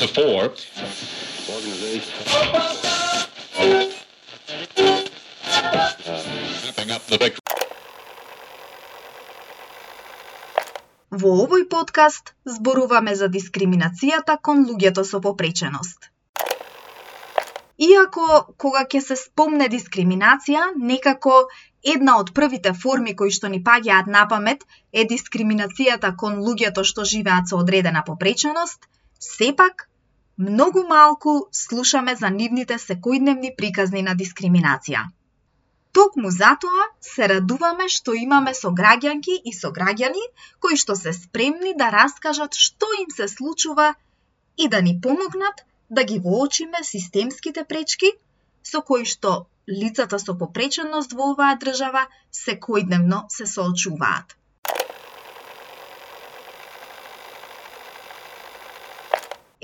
to 0.00 0.08
four. 0.08 0.48
Во 11.20 11.32
овој 11.44 11.66
подкаст 11.74 12.32
зборуваме 12.54 13.12
за 13.18 13.28
дискриминацијата 13.34 14.38
кон 14.48 14.62
луѓето 14.68 15.04
со 15.04 15.20
попреченост. 15.26 16.08
Иако, 17.88 18.54
кога 18.56 18.84
ќе 18.84 19.00
се 19.04 19.16
спомне 19.16 19.68
дискриминација, 19.74 20.62
некако 20.92 21.34
една 21.94 22.16
од 22.22 22.32
првите 22.38 22.72
форми 22.84 23.14
кои 23.20 23.34
што 23.36 23.52
ни 23.52 23.60
паѓаат 23.68 24.08
на 24.16 24.24
памет 24.32 24.64
е 24.92 25.04
дискриминацијата 25.12 26.14
кон 26.24 26.40
луѓето 26.46 26.86
што 26.92 27.04
живеат 27.12 27.52
со 27.52 27.60
одредена 27.60 28.04
попреченост, 28.06 28.88
сепак, 29.20 29.89
многу 30.40 30.82
малку 30.88 31.32
слушаме 31.52 32.14
за 32.16 32.28
нивните 32.30 32.76
секојдневни 32.82 33.50
приказни 33.56 34.00
на 34.06 34.14
дискриминација. 34.20 35.02
Токму 35.92 36.30
затоа 36.36 36.86
се 37.08 37.28
радуваме 37.32 37.88
што 37.96 38.14
имаме 38.20 38.54
сограѓанки 38.58 39.36
и 39.50 39.52
сограѓани 39.56 40.24
кои 40.64 40.78
што 40.82 40.96
се 41.02 41.12
спремни 41.18 41.74
да 41.82 41.90
раскажат 41.96 42.56
што 42.64 42.88
им 43.00 43.12
се 43.18 43.28
случува 43.28 43.88
и 44.56 44.68
да 44.68 44.80
ни 44.88 44.96
помогнат 45.06 45.64
да 45.90 46.04
ги 46.04 46.18
воочиме 46.30 46.84
системските 46.92 47.64
пречки 47.74 48.12
со 48.72 48.80
кои 48.92 49.04
што 49.14 49.36
лицата 49.68 50.24
со 50.24 50.38
попреченост 50.44 51.12
во 51.12 51.32
оваа 51.34 51.54
држава 51.64 52.06
секојдневно 52.44 53.24
се 53.36 53.50
соочуваат. 53.56 54.39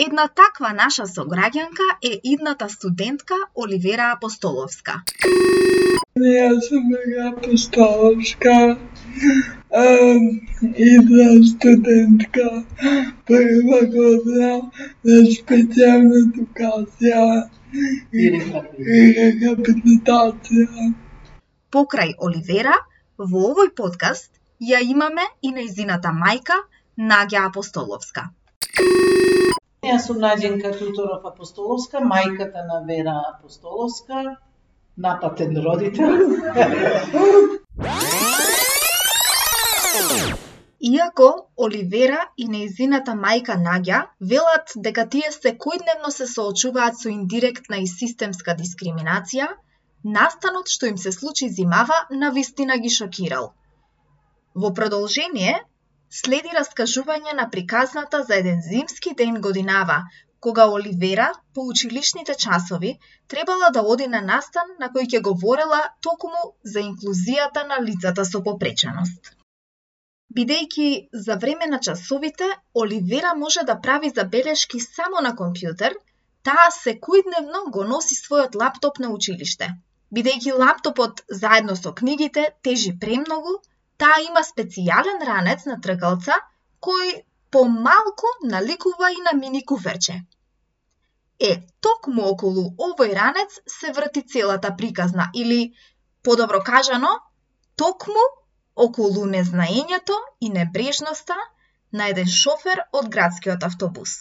Една 0.05 0.25
таква 0.29 0.71
наша 0.77 1.07
сограѓанка 1.09 1.85
е 2.05 2.21
идната 2.31 2.67
студентка 2.69 3.37
Оливера 3.55 4.11
Апостоловска. 4.17 4.93
Ја 6.21 6.61
сум 6.67 6.83
Мега 6.91 7.31
Апостоловска, 7.31 8.77
идна 10.89 11.29
студентка 11.53 12.47
прва 13.33 13.81
година 13.97 14.53
на 15.09 15.17
специјална 15.33 16.17
едукација 16.27 17.25
и 18.13 18.31
рехабилитација. 18.37 20.93
Покрај 21.73 22.11
Оливера, 22.21 22.77
во 23.17 23.49
овој 23.53 23.73
подкаст 23.81 24.31
ја 24.61 24.85
имаме 24.85 25.25
и 25.41 25.57
нејзината 25.57 26.13
мајка 26.25 26.57
Наѓа 27.01 27.49
Апостоловска. 27.49 28.36
Јас 29.87 30.07
сум 30.09 30.17
Наđенка 30.19 30.71
Туторов 30.79 31.27
Апостоловска, 31.29 32.01
мајката 32.13 32.63
на 32.69 32.79
Вера 32.87 33.13
Апостоловска, 33.27 34.23
напатен 35.05 35.59
родител. 35.67 36.17
Иако 40.91 41.29
Оливера 41.67 42.25
и 42.37 42.49
нејзината 42.55 43.15
мајка 43.21 43.57
Наѓа 43.69 44.01
велат 44.33 44.75
дека 44.89 45.07
тие 45.15 45.31
секојдневно 45.37 46.11
се 46.17 46.27
соочуваат 46.33 46.99
со 47.03 47.09
индиректна 47.13 47.79
и 47.85 47.87
системска 47.93 48.57
дискриминација, 48.59 49.49
настанот 50.19 50.75
што 50.75 50.91
им 50.91 50.99
се 51.05 51.13
случи 51.13 51.49
зимава 51.61 52.03
на 52.11 52.33
вистина 52.41 52.83
ги 52.83 52.91
шокирал. 52.99 53.53
Во 54.55 54.75
продолжение, 54.75 55.61
следи 56.11 56.53
раскажување 56.59 57.35
на 57.37 57.51
приказната 57.51 58.23
за 58.23 58.35
еден 58.35 58.61
зимски 58.63 59.15
ден 59.15 59.41
годинава, 59.41 60.03
кога 60.41 60.67
Оливера 60.71 61.33
по 61.55 61.67
училишните 61.69 62.35
часови 62.35 62.99
требала 63.29 63.71
да 63.71 63.83
оди 63.83 64.07
на 64.07 64.21
настан 64.21 64.69
на 64.81 64.89
кој 64.95 65.09
ќе 65.13 65.23
говорела 65.29 65.81
токму 66.01 66.43
за 66.65 66.81
инклузијата 66.81 67.67
на 67.69 67.81
лицата 67.87 68.25
со 68.25 68.43
попреченост. 68.43 69.33
Бидејќи 70.37 71.09
за 71.27 71.35
време 71.43 71.67
на 71.67 71.81
часовите 71.81 72.47
Оливера 72.75 73.35
може 73.35 73.65
да 73.71 73.81
прави 73.81 74.11
забелешки 74.11 74.81
само 74.81 75.23
на 75.27 75.33
компјутер, 75.41 75.95
таа 76.43 76.69
секојдневно 76.79 77.63
го 77.77 77.85
носи 77.93 78.19
својот 78.23 78.59
лаптоп 78.63 78.99
на 79.05 79.11
училиште. 79.19 79.69
Бидејќи 80.15 80.59
лаптопот 80.63 81.23
заедно 81.43 81.77
со 81.77 81.93
книгите 82.01 82.45
тежи 82.63 82.93
премногу, 83.01 83.57
таа 84.03 84.21
има 84.29 84.43
специјален 84.47 85.25
ранец 85.29 85.67
на 85.71 85.81
тркалца 85.81 86.39
кој 86.87 87.13
помалку 87.51 88.33
наликува 88.55 89.11
и 89.13 89.21
на 89.27 89.33
мини 89.41 89.63
куферче. 89.65 90.23
Е, 91.39 91.53
токму 91.81 92.29
околу 92.33 92.65
овој 92.89 93.15
ранец 93.17 93.61
се 93.67 93.93
врти 93.93 94.23
целата 94.23 94.75
приказна 94.77 95.31
или, 95.35 95.75
подобро 96.23 96.61
кажано, 96.65 97.13
токму 97.77 98.25
околу 98.75 99.27
незнаењето 99.27 100.17
и 100.41 100.49
небрежноста 100.51 101.37
на 101.93 102.09
еден 102.13 102.29
шофер 102.29 102.83
од 102.93 103.09
градскиот 103.09 103.65
автобус. 103.65 104.17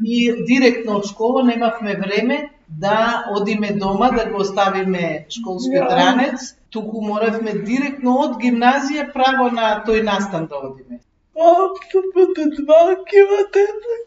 Ние 0.00 0.36
директно 0.50 0.98
од 0.98 1.08
школа 1.08 1.42
немавме 1.44 1.96
време 1.96 2.38
да 2.68 3.24
одиме 3.30 3.72
дома 3.72 4.10
да 4.10 4.30
го 4.30 4.40
оставиме 4.40 5.26
школскиот 5.30 5.90
ранец, 5.90 6.54
туку 6.70 7.00
моравме 7.00 7.52
директно 7.52 8.18
од 8.24 8.36
гимназија 8.42 9.08
право 9.12 9.48
на 9.50 9.70
тој 9.86 10.02
настан 10.04 10.46
да 10.50 10.60
одиме. 10.68 11.00
Апсолутно 11.34 12.50
два 12.58 12.96
кила 13.08 13.40
тежак, 13.52 14.02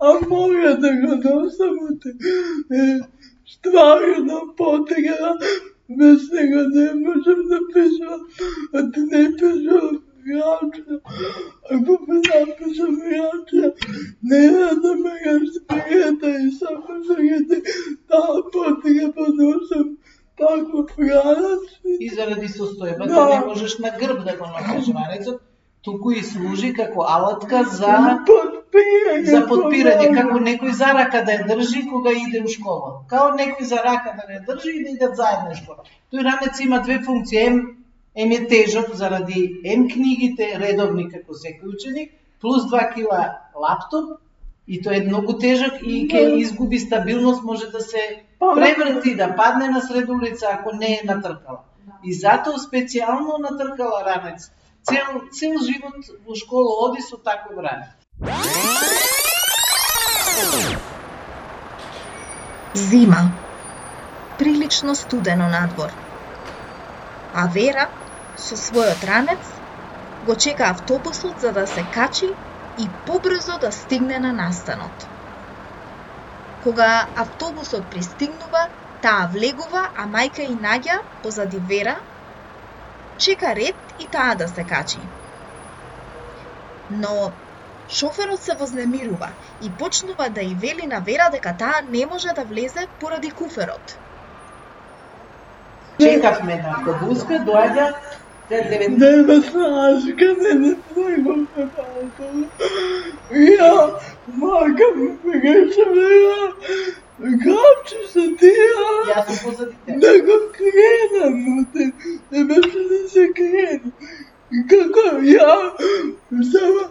а 0.00 0.12
мога 0.28 0.76
да 0.80 0.90
го 1.02 1.12
носам 1.24 1.76
стварно 3.52 4.40
потега, 4.56 5.36
без 5.88 6.30
него 6.30 6.62
не 6.74 6.88
можам 6.94 7.48
да 7.48 7.58
пишам, 7.74 8.26
од 8.72 8.96
не 8.96 9.24
пишам 9.36 10.02
граđа, 10.26 11.00
ако 11.74 11.92
ме 12.06 12.16
напишам 12.28 12.94
граđа, 13.04 13.72
не 14.22 14.42
да 14.82 14.92
ме 15.02 15.12
ga 15.24 15.34
спијета 15.56 16.30
и 16.46 16.50
само 16.58 17.00
да 17.08 17.22
ги 17.22 17.62
таа 18.08 18.42
потега 18.52 19.12
поносам 19.12 19.96
тако 20.38 20.86
гранаc. 20.98 21.64
И 22.00 22.08
заради 22.10 22.48
состојбата 22.48 23.08
Да. 23.08 23.28
не 23.28 23.46
можеш 23.46 23.78
на 23.78 23.90
грб 23.98 24.24
да 24.24 24.36
го 24.36 24.46
носиш 24.46 24.94
ранецот, 24.94 25.40
туку 25.82 26.10
и 26.10 26.22
служи 26.22 26.72
како 26.74 27.04
алатка 27.08 27.64
за 27.64 28.20
Подпирање. 28.26 29.24
за 29.30 29.40
подпирање, 29.50 30.08
како 30.14 30.38
некој 30.38 30.72
за 30.72 30.86
рака 30.92 31.22
да 31.24 31.32
ја 31.32 31.46
држи 31.48 31.84
кога 31.90 32.10
иде 32.12 32.42
у 32.42 32.48
школа. 32.48 33.04
Као 33.10 33.30
некој 33.38 33.62
за 33.62 33.76
рака 33.76 34.16
да 34.18 34.32
не 34.32 34.40
држи 34.48 34.72
и 34.76 34.84
да 34.84 34.90
идат 34.90 35.16
заедно 35.16 35.50
у 35.52 35.54
школа. 35.54 35.84
Тој 36.12 36.24
ранец 36.24 36.60
има 36.60 36.80
две 36.82 36.98
функции, 36.98 37.38
ем, 37.46 37.75
ем 38.16 38.30
е 38.32 38.46
тежок 38.48 38.94
заради 38.94 39.60
ем 39.64 39.88
книгите 39.88 40.54
редовни 40.60 41.10
како 41.10 41.32
секој 41.32 41.74
ученик, 41.74 42.12
плюс 42.40 42.64
2 42.72 42.94
кила 42.94 43.22
лаптоп, 43.54 44.18
и 44.66 44.80
тој 44.82 45.00
е 45.00 45.06
многу 45.06 45.38
тежок 45.38 45.78
и 45.82 46.06
ќе 46.10 46.22
изгуби 46.42 46.78
стабилност, 46.78 47.42
може 47.44 47.70
да 47.70 47.80
се 47.80 48.02
преврти, 48.40 49.14
да 49.14 49.34
падне 49.36 49.68
на 49.70 49.80
сред 49.80 50.08
улица 50.08 50.48
ако 50.52 50.74
не 50.76 50.92
е 50.94 51.04
натркала. 51.04 51.60
И 52.04 52.14
затоа 52.14 52.58
специјално 52.58 53.38
натркала 53.38 54.02
ранец. 54.04 54.50
Цел, 54.82 55.22
цел 55.32 55.54
живот 55.62 56.10
во 56.26 56.34
школа 56.34 56.88
оди 56.88 57.02
со 57.02 57.16
таков 57.16 57.58
ранец. 57.58 57.88
Зима. 62.74 63.32
Прилично 64.38 64.94
студено 64.94 65.48
надвор. 65.48 65.90
А 67.34 67.46
Вера, 67.46 67.88
со 68.36 68.56
својот 68.60 69.04
ранец, 69.08 69.44
го 70.22 70.34
чека 70.36 70.70
автобусот 70.70 71.40
за 71.40 71.52
да 71.52 71.66
се 71.66 71.84
качи 71.94 72.28
и 72.78 72.88
побрзо 73.06 73.58
да 73.58 73.72
стигне 73.72 74.18
на 74.18 74.32
настанот. 74.32 75.06
Кога 76.62 77.06
автобусот 77.16 77.90
пристигнува, 77.90 78.68
таа 79.02 79.28
влегува, 79.32 79.88
а 79.96 80.06
мајка 80.06 80.44
и 80.44 80.56
Наѓа, 80.66 80.98
позади 81.22 81.58
Вера, 81.68 81.96
чека 83.18 83.54
ред 83.54 83.76
и 83.98 84.06
таа 84.06 84.34
да 84.34 84.48
се 84.48 84.64
качи. 84.64 85.00
Но 86.90 87.32
шоферот 87.88 88.42
се 88.42 88.54
вознемирува 88.54 89.30
и 89.62 89.70
почнува 89.78 90.28
да 90.28 90.42
и 90.42 90.54
вели 90.54 90.86
на 90.86 91.00
Вера 91.00 91.30
дека 91.32 91.56
таа 91.56 91.82
не 91.90 92.06
може 92.06 92.28
да 92.36 92.44
влезе 92.44 92.86
поради 93.00 93.30
куферот. 93.30 93.96
Чекавме 96.00 96.56
на 96.62 96.70
автобуска, 96.76 97.34
доаѓа 97.48 97.94
за 98.50 98.56
9 98.56 98.98
Нема 98.98 99.42
слашка, 99.42 100.34
не 100.42 100.54
не 100.54 100.74
требам 100.94 101.48
се 101.54 101.68
палко. 101.76 102.24
Ја, 103.32 103.72
мака 104.40 104.86
ми 104.96 105.08
пегеше 105.22 105.86
ја, 105.96 106.36
качи 107.44 108.00
се 108.12 108.24
тија, 108.42 108.90
Јас 109.10 109.26
сум 109.26 109.38
позади 109.44 109.76
тебе. 109.86 109.98
да 109.98 110.12
го 110.26 110.36
кренам, 110.56 111.34
но 111.46 111.64
те, 111.74 111.92
не 112.32 112.44
беше 112.44 112.80
да 112.90 113.08
се 113.08 113.32
крена. 113.36 113.90
И 114.52 114.66
како 114.70 115.08
ја, 115.34 115.54
само 116.52 116.82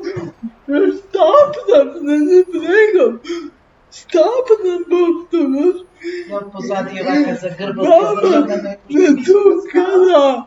Стапнав 0.68 2.02
на 2.02 2.44
брегом. 2.52 3.20
Стапнав 3.92 4.82
во 4.90 5.02
автобус. 5.12 5.76
Но 6.30 6.52
позади 6.52 7.04
вака 7.04 7.36
за 7.42 7.50
грбот 7.50 7.88
Мама, 7.88 8.22
држа 8.22 8.42
да 8.42 8.58
не 8.64 8.78
не 8.90 9.24
тука, 9.24 9.86
да. 10.06 10.46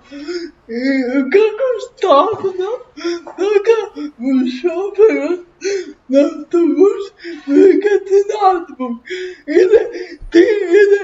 И 0.68 1.24
како 1.34 1.68
стапнав, 2.18 2.80
така 3.38 3.78
во 4.18 4.32
шоферот 4.60 5.40
на 6.08 6.20
автобус 6.20 7.04
века 7.46 8.04
ти 8.06 8.18
надвор. 8.32 8.90
Иде, 9.48 9.82
ти 10.32 10.44
иде 10.82 11.00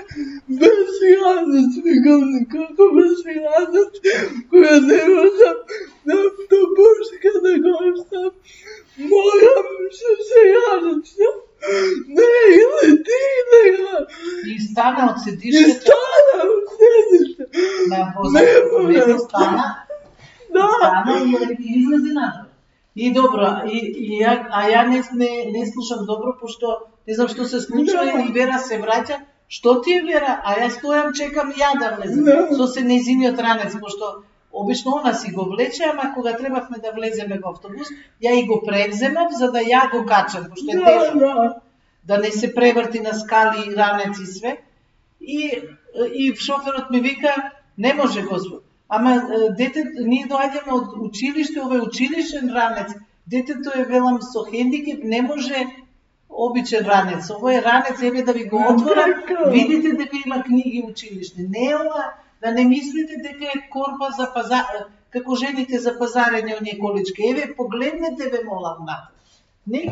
без 0.49 0.91
градус, 1.11 1.73
викам, 1.85 2.47
како 2.53 2.85
без 2.97 3.23
градус, 3.23 3.93
која 4.51 4.75
не 4.89 5.01
можам 5.15 5.59
на 6.07 6.15
автобус 6.15 7.09
каде 7.23 7.59
го 7.63 7.73
оставам. 7.95 8.31
Морам 8.99 9.69
се 9.99 10.11
сегадачно. 10.29 11.31
Не, 12.09 12.33
или 12.55 13.05
ти, 13.05 13.21
или 13.67 14.55
И 14.55 14.61
стана 14.61 15.11
од 15.11 15.17
И 15.17 15.31
седишето 15.31 15.81
стана 15.81 16.45
у 16.45 16.59
седиште. 16.79 17.45
на 17.89 17.97
Не 17.97 18.13
возачот, 18.17 18.73
може. 18.73 18.99
него 18.99 19.19
стана, 19.19 19.77
Да. 20.55 20.69
стана 20.79 21.21
и 21.21 21.57
и 21.61 21.81
излезе 21.81 22.13
надвор. 22.15 22.47
И 23.05 23.13
добро, 23.13 23.49
и, 23.69 23.79
и 24.07 24.19
ја, 24.23 24.35
а 24.51 24.65
ја 24.71 24.83
не, 24.89 25.03
не, 25.21 25.31
не 25.53 25.65
слушам 25.71 26.05
добро, 26.11 26.37
пошто 26.41 26.77
не 27.07 27.15
знам 27.15 27.29
што 27.29 27.45
се 27.45 27.61
случува 27.61 28.05
Да. 28.11 28.21
и 28.23 28.33
Вера 28.33 28.59
се 28.59 28.79
враќа. 28.81 29.19
Што 29.49 29.81
ти 29.83 29.97
е 29.99 30.05
Вера? 30.07 30.39
А 30.45 30.55
јас 30.61 30.79
стојам, 30.81 31.11
чекам 31.19 31.53
ја 31.53 31.75
да 31.81 31.91
влезем. 31.97 32.25
Да. 32.25 32.49
Со 32.57 32.67
се 32.67 32.85
незиниот 32.87 33.43
ранец, 33.47 33.77
пошто 33.81 34.23
обично 34.55 34.95
она 35.01 35.15
си 35.15 35.33
го 35.33 35.45
влече, 35.45 35.85
ама 35.91 36.15
кога 36.15 36.37
требавме 36.37 36.79
да 36.79 36.93
влеземе 36.93 37.41
во 37.43 37.51
автобус, 37.51 37.89
ја 38.23 38.35
и 38.41 38.47
го 38.47 38.63
превземав 38.67 39.33
за 39.33 39.51
да 39.53 39.61
ја 39.61 39.91
го 39.91 40.05
качам, 40.07 40.47
пошто 40.51 40.71
е 40.71 40.79
Да, 40.79 40.85
тежко 40.85 41.19
да. 41.19 41.57
да 42.05 42.19
не 42.19 42.31
се 42.31 42.55
преврти 42.55 43.01
на 43.01 43.15
скали 43.15 43.69
и 43.69 43.77
ранец 43.77 44.19
и 44.19 44.27
све. 44.27 44.57
И, 45.21 45.63
и 46.15 46.35
шоферот 46.37 46.91
ми 46.91 47.01
вика, 47.01 47.51
не 47.79 47.95
може 47.95 48.23
господ. 48.23 48.63
Ама 48.97 49.15
дете, 49.59 49.85
ние 49.99 50.27
доаѓаме 50.31 50.73
од 50.79 50.99
училиште, 51.09 51.61
ова 51.63 51.79
е 51.79 51.87
училишен 51.87 52.51
ранец. 52.55 52.95
Детето 53.27 53.73
е, 53.75 53.85
велам, 53.89 54.21
со 54.23 54.45
хендикеп, 54.51 55.05
не 55.05 55.23
може 55.23 55.65
обичен 56.29 56.87
ранец. 56.87 57.31
Ово 57.31 57.49
е 57.51 57.63
ранец, 57.63 58.03
еве 58.03 58.23
да 58.23 58.33
ви 58.33 58.45
го 58.49 58.61
отворам, 58.71 59.15
видите 59.51 59.93
дека 59.93 60.17
има 60.27 60.43
книги 60.43 60.85
училишни. 60.89 61.47
Не 61.49 61.71
е 61.71 61.75
ова, 61.75 62.05
да 62.43 62.53
не 62.53 62.65
мислите 62.65 63.17
дека 63.23 63.45
е 63.45 63.69
корпа 63.71 64.11
за 64.19 64.31
пазар, 64.35 64.85
како 65.11 65.35
жените 65.35 65.79
за 65.79 65.95
пазарење 65.99 66.59
оние 66.61 66.79
колички. 66.79 67.31
Еве, 67.31 67.55
погледнете 67.57 68.31
ве 68.31 68.45
молам 68.45 68.85
на. 68.87 68.99
Не, 69.67 69.85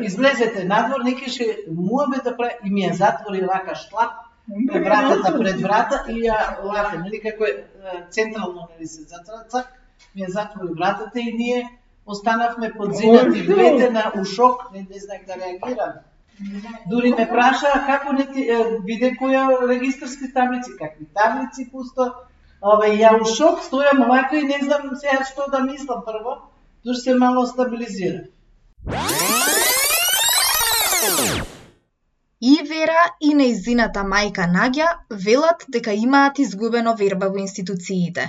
излезете 0.00 0.64
надвор, 0.64 1.04
неке 1.04 1.30
ше 1.30 1.44
муабе 1.70 2.22
да 2.24 2.36
прави, 2.36 2.58
и 2.64 2.70
ми 2.70 2.86
ја 2.86 2.92
затвори 2.92 3.42
вака 3.46 3.74
шлап, 3.74 4.26
вратата 4.72 5.38
пред 5.38 5.60
врата 5.60 6.04
и 6.08 6.22
ја 6.26 6.64
лака, 6.64 6.98
нели 7.02 7.20
како 7.20 7.44
е 7.44 7.64
централно 8.10 8.68
нели 8.70 8.86
се 8.86 9.02
затвора, 9.02 9.44
цак, 9.48 9.72
ми 10.14 10.22
ја 10.22 10.30
затвори 10.30 10.72
вратата 10.78 11.20
и 11.20 11.32
ние 11.32 11.78
останавме 12.06 12.72
подзинати 12.72 13.42
двете 13.42 13.90
на 13.90 14.12
ушок, 14.20 14.70
не, 14.72 14.86
не 14.90 15.00
знаех 15.00 15.26
да 15.26 15.36
реагирам. 15.36 15.92
Дури 16.86 17.10
ме 17.18 17.28
праша 17.28 17.72
како 17.86 18.12
не 18.12 18.26
ти, 18.32 18.44
биде 18.84 19.12
која 19.20 19.68
регистарски 19.68 20.32
таблици, 20.34 20.76
какви 20.78 21.06
таблици 21.14 21.70
пусто. 21.72 22.12
Ова 22.60 22.88
ја 22.88 23.16
у 23.20 23.24
шок 23.24 23.60
стојам 23.64 24.04
овака 24.04 24.36
и 24.36 24.46
не 24.48 24.60
знам 24.62 24.92
сега 25.00 25.24
што 25.24 25.50
да 25.52 25.60
мислам 25.64 26.04
прво, 26.06 26.38
дури 26.84 26.96
се 26.96 27.14
мало 27.14 27.46
стабилизира. 27.46 28.24
И 32.46 32.54
Вера 32.70 33.02
и 33.28 33.32
неизината 33.34 34.02
мајка 34.10 34.44
Наѓа 34.56 34.88
велат 35.26 35.64
дека 35.76 35.94
имаат 36.00 36.38
изгубено 36.44 36.92
верба 37.00 37.30
во 37.34 37.40
институциите, 37.42 38.26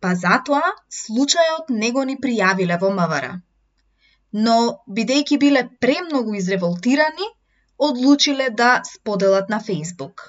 па 0.00 0.10
затоа 0.22 0.72
случајот 0.96 1.70
не 1.82 1.90
го 1.96 2.02
ни 2.10 2.16
пријавиле 2.24 2.76
во 2.82 2.90
МВР. 2.98 3.30
Но, 4.46 4.56
бидејќи 4.98 5.38
биле 5.44 5.62
премногу 5.86 6.34
изреволтирани, 6.40 7.30
одлучиле 7.88 8.50
да 8.50 8.82
споделат 8.90 9.48
на 9.48 9.60
Фейсбук. 9.60 10.26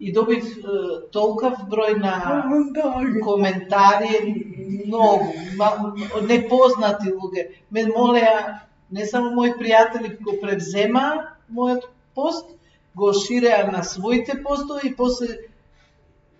И 0.00 0.12
добив 0.12 0.44
е, 0.44 0.78
толкав 1.16 1.64
број 1.70 1.96
на 2.02 2.16
Коментари. 3.24 4.20
многу, 4.86 5.32
непознати 6.28 7.12
луѓе. 7.12 7.48
Ме 7.70 7.86
молеа, 7.86 8.60
не 8.90 9.06
само 9.06 9.30
мои 9.34 9.54
пријатели 9.58 10.14
го 10.20 10.36
превзема 10.42 11.36
мојот 11.50 11.88
пост, 12.14 12.46
го 12.94 13.12
ширеа 13.12 13.70
на 13.72 13.82
своите 13.82 14.42
постови 14.42 14.88
и 14.88 14.96
после 14.96 15.38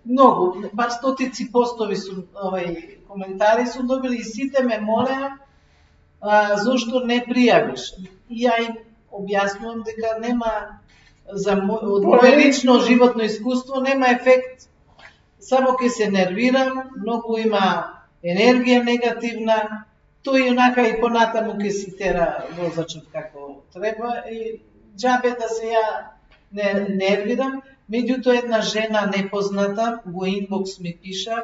многу, 0.05 0.69
бар 0.73 0.89
стотици 0.89 1.51
постови 1.51 1.95
сум, 1.95 2.25
овај, 2.35 2.99
коментари 3.07 3.65
сум 3.67 3.87
добили 3.87 4.21
и 4.21 4.23
сите 4.23 4.63
ме 4.63 4.79
молеа 4.79 5.37
а, 6.21 6.57
зошто 6.57 7.03
не 7.05 7.19
пријавиш. 7.25 7.91
И 8.29 8.45
ја 8.45 8.59
им 8.65 8.77
објаснувам 9.11 9.83
дека 9.85 10.19
нема 10.19 10.53
за 11.31 11.57
од 11.57 12.05
моје 12.05 12.35
лично 12.37 12.79
животно 12.79 13.25
искуство 13.25 13.81
нема 13.81 14.13
ефект. 14.13 14.69
Само 15.39 15.75
ќе 15.79 15.89
се 15.89 16.09
нервирам, 16.09 16.89
многу 17.01 17.37
има 17.37 17.65
енергија 18.23 18.83
негативна, 18.83 19.85
тој 20.25 20.49
онака 20.51 20.87
и 20.89 20.99
понатаму 21.01 21.55
ќе 21.61 21.71
си 21.79 21.91
тера 21.99 22.27
возачот 22.57 23.05
како 23.13 23.61
треба 23.73 24.11
и 24.31 24.59
џабе 25.03 25.35
да 25.39 25.49
се 25.49 25.71
ја 25.73 25.85
не 26.51 26.73
нервирам. 27.01 27.61
Меѓутоа 27.91 28.39
една 28.41 28.61
жена 28.65 29.05
непозната 29.05 29.99
во 30.05 30.25
инбокс 30.25 30.79
ми 30.79 30.95
пиша, 31.01 31.43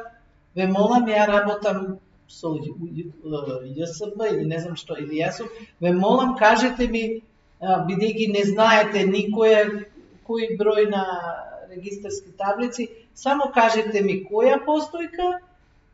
ве 0.56 0.66
молам 0.66 1.06
ја 1.06 1.26
работам 1.30 1.98
со 2.28 2.48
ЈСБ 2.56 4.30
или 4.32 4.44
не 4.44 4.58
знам 4.58 4.76
што, 4.76 4.96
или 4.98 5.20
јас 5.20 5.38
сум, 5.38 5.48
ве 5.80 5.92
молам 5.92 6.34
кажете 6.36 6.88
ми, 6.88 7.04
бидејќи 7.62 8.26
не 8.34 8.44
знаете 8.50 9.06
никој 9.06 9.86
кој 10.26 10.56
број 10.58 10.88
на 10.90 11.04
регистарски 11.70 12.32
таблици, 12.38 12.88
само 13.14 13.50
кажете 13.54 14.02
ми 14.02 14.22
која 14.26 14.58
постојка 14.66 15.38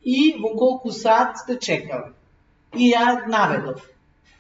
и 0.02 0.37
во 0.43 0.55
колку 0.56 0.93
сат 0.93 1.38
сте 1.43 1.58
чекали. 1.58 2.12
И 2.76 2.91
ја 2.93 3.29
наведов. 3.29 3.85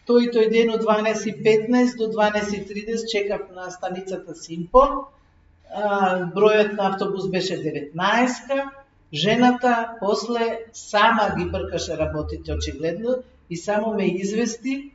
Тој 0.08 0.32
тој 0.34 0.50
ден 0.52 0.72
од 0.72 0.82
12.15 0.84 1.96
до 2.00 2.10
12.30 2.12 3.06
чекав 3.12 3.48
на 3.54 3.70
станицата 3.70 4.34
Симпо. 4.34 5.08
Бројот 6.34 6.76
на 6.76 6.90
автобус 6.92 7.28
беше 7.28 7.60
19 7.60 8.68
Жената 9.12 9.96
после 10.00 10.58
сама 10.72 11.34
ги 11.38 11.50
бркаше 11.50 11.96
работите 11.96 12.52
очигледно 12.52 13.16
и 13.50 13.56
само 13.56 13.94
ме 13.94 14.06
извести, 14.06 14.92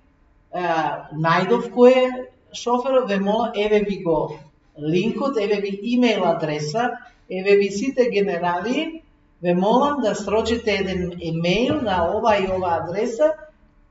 а, 0.54 1.10
најдов 1.18 1.72
кој 1.74 1.94
е 1.98 2.10
шоферот, 2.54 3.10
ве 3.10 3.18
мола, 3.18 3.52
еве 3.58 3.80
ви 3.90 4.04
го 4.04 4.38
линкот, 4.78 5.38
еве 5.42 5.62
ви 5.62 5.80
имейл 5.82 6.28
адреса, 6.30 6.92
еве 7.30 7.58
ви 7.58 7.72
сите 7.72 8.10
генерали, 8.14 9.02
ве 9.44 9.54
молам 9.54 10.02
да 10.02 10.16
срочите 10.16 10.72
еден 10.72 11.12
емейл 11.22 11.82
на 11.82 11.98
ова 12.16 12.38
и 12.40 12.48
ова 12.48 12.78
адреса, 12.80 13.34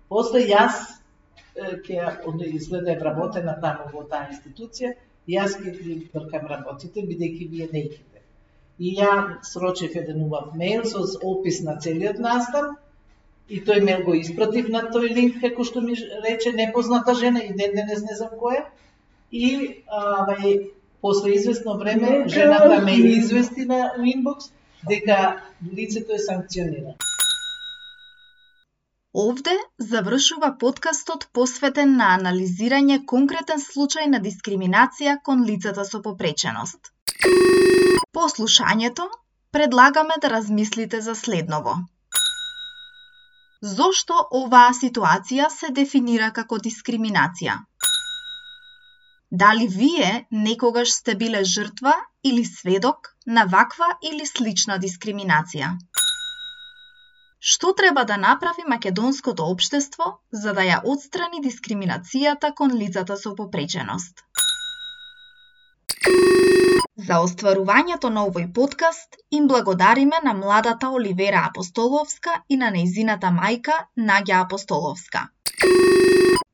после 0.08 0.46
јас 0.48 0.78
ќе 1.56 2.46
изгледа 2.48 2.92
е 2.92 3.00
вработена 3.00 3.58
таму 3.60 3.90
во 3.92 4.04
таа 4.08 4.30
институција, 4.32 4.94
јас 5.28 5.58
ќе 5.60 5.74
ги 5.76 5.96
бркам 6.14 6.46
работите, 6.48 7.04
бидејќи 7.04 7.48
вие 7.50 7.68
не 7.72 7.82
идете. 7.88 8.22
И 8.78 8.94
ја 8.96 9.42
срочив 9.44 9.96
еден 9.96 10.22
убав 10.24 10.54
мейл 10.56 10.86
со 10.88 11.04
опис 11.22 11.60
на 11.60 11.76
целиот 11.76 12.18
настан, 12.18 12.72
и 13.48 13.60
тој 13.60 13.84
мейл 13.84 14.06
го 14.08 14.14
испратив 14.16 14.70
на 14.72 14.86
тој 14.94 15.12
линк, 15.12 15.40
како 15.44 15.64
што 15.68 15.82
ми 15.84 15.98
рече 16.24 16.52
непозната 16.52 17.14
жена, 17.14 17.44
и 17.44 17.52
ден 17.52 17.76
денес 17.76 18.00
не 18.08 18.16
знам 18.16 18.40
која. 18.40 18.64
И 19.30 19.82
а, 19.88 20.26
после 21.00 21.34
известно 21.36 21.76
време, 21.76 22.24
жената 22.28 22.80
ме 22.80 22.96
извести 22.96 23.64
на 23.66 23.92
инбокс 24.00 24.50
дека 24.88 25.42
лицето 25.76 26.12
е 26.12 26.18
санкционирано. 26.18 26.94
Овде 29.14 29.54
завршува 29.78 30.56
подкастот 30.58 31.26
посветен 31.36 31.96
на 31.96 32.06
анализирање 32.16 33.02
конкретен 33.12 33.60
случај 33.64 34.06
на 34.12 34.20
дискриминација 34.26 35.18
кон 35.26 35.44
лицата 35.48 35.84
со 35.84 36.00
попреченост. 36.06 36.92
По 38.12 38.28
слушањето, 38.34 39.08
предлагаме 39.52 40.16
да 40.22 40.30
размислите 40.30 41.00
за 41.00 41.14
следново. 41.14 41.76
Зошто 43.62 44.16
оваа 44.38 44.72
ситуација 44.78 45.50
се 45.58 45.68
дефинира 45.76 46.32
како 46.38 46.56
дискриминација? 46.58 47.60
Дали 49.32 49.66
вие 49.66 50.26
некогаш 50.30 50.90
сте 50.92 51.14
биле 51.14 51.44
жртва 51.44 51.94
или 52.24 52.44
сведок 52.44 53.16
на 53.26 53.44
ваква 53.44 53.86
или 54.04 54.26
слична 54.26 54.76
дискриминација? 54.82 55.70
Што 57.40 57.72
треба 57.72 58.04
да 58.04 58.18
направи 58.20 58.66
македонското 58.68 59.46
општество 59.54 60.10
за 60.32 60.52
да 60.52 60.66
ја 60.68 60.82
отстрани 60.84 61.40
дискриминацијата 61.46 62.52
кон 62.54 62.76
лицата 62.76 63.16
со 63.16 63.32
попреченост? 63.34 64.20
За 67.08 67.24
остварувањето 67.24 68.12
на 68.12 68.28
овој 68.28 68.52
подкаст 68.52 69.16
им 69.30 69.48
благодариме 69.48 70.20
на 70.24 70.34
младата 70.34 70.92
Оливера 70.92 71.48
Апостоловска 71.48 72.42
и 72.48 72.60
на 72.60 72.68
нејзината 72.68 73.32
мајка 73.32 73.80
Наѓа 73.96 74.44
Апостоловска. 74.44 75.30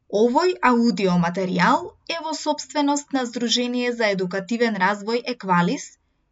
Овој 0.09 0.55
аудиоматеријал 0.65 1.83
е 2.09 2.17
во 2.25 2.33
собственост 2.33 3.13
на 3.13 3.27
Сдружение 3.27 3.93
за 3.93 4.07
едукативен 4.15 4.79
развој 4.81 5.21
Еквалис 5.33 5.85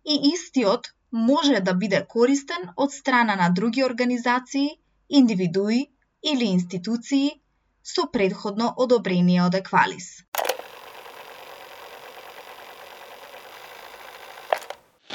и 0.04 0.16
истиот 0.32 0.88
може 1.12 1.60
да 1.60 1.74
биде 1.74 2.00
користен 2.08 2.70
од 2.76 2.92
страна 2.92 3.36
на 3.36 3.50
други 3.50 3.84
организации, 3.84 4.80
индивидуи 5.10 5.90
или 6.22 6.44
институции 6.44 7.40
со 7.84 8.08
предходно 8.12 8.72
одобрение 8.76 9.42
од 9.42 9.54
Еквалис. 9.54 10.24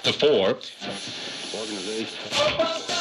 The 0.04 0.14
four 0.14 0.56
organization 1.62 3.01